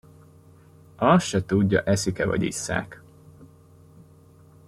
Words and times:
Azt 0.95 1.25
se 1.27 1.45
tudja, 1.45 1.81
eszik-e 1.83 2.25
vagy 2.25 2.43
isszák. 2.43 3.01